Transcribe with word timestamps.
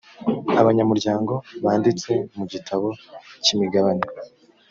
abanyamuryango 0.61 1.33
banditse 1.63 2.11
mu 2.35 2.43
gitabo 2.51 2.87
cy’imigabane 3.43 4.05